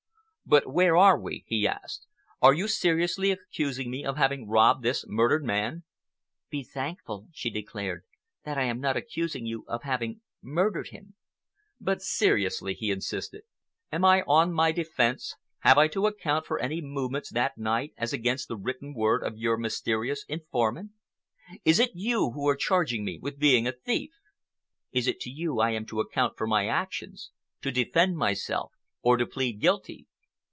[0.43, 2.07] "But where are we?" he asked.
[2.41, 5.85] "Are you seriously accusing me of having robbed this murdered man?"
[6.49, 8.03] "Be thankful," she declared,
[8.43, 11.13] "that I am not accusing you of having murdered him."
[11.79, 13.43] "But seriously," he insisted,
[13.93, 18.49] "am I on my defence—have I to account for my movements that night as against
[18.49, 20.91] the written word of your mysterious informant?
[21.63, 24.11] Is it you who are charging me with being a thief?
[24.91, 27.31] Is it to you I am to account for my actions,
[27.61, 30.07] to defend myself or to plead guilty?"